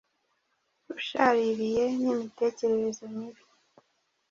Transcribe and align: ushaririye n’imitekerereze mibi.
ushaririye 0.95 1.83
n’imitekerereze 1.99 3.03
mibi. 3.15 3.41